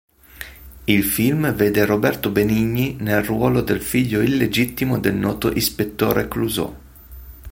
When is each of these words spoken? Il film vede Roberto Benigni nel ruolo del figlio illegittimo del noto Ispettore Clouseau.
Il 0.85 1.03
film 1.03 1.53
vede 1.53 1.85
Roberto 1.85 2.31
Benigni 2.31 2.95
nel 3.01 3.21
ruolo 3.23 3.61
del 3.61 3.79
figlio 3.83 4.21
illegittimo 4.21 4.97
del 4.97 5.13
noto 5.13 5.51
Ispettore 5.51 6.27
Clouseau. 6.27 6.75